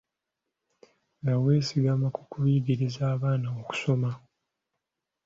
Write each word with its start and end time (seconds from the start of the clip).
Nga 1.21 1.33
weesigama 1.43 2.07
ku 2.15 2.21
kuyigiriza 2.31 3.01
abaana 3.13 3.47
okusoma. 3.59 4.09